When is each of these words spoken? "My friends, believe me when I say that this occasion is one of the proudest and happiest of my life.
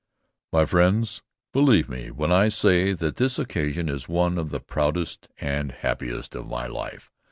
"My 0.51 0.65
friends, 0.65 1.21
believe 1.53 1.87
me 1.87 2.09
when 2.09 2.31
I 2.31 2.49
say 2.49 2.93
that 2.93 3.17
this 3.17 3.37
occasion 3.37 3.87
is 3.87 4.09
one 4.09 4.39
of 4.39 4.49
the 4.49 4.59
proudest 4.59 5.27
and 5.39 5.71
happiest 5.71 6.33
of 6.33 6.47
my 6.47 6.65
life. 6.65 7.11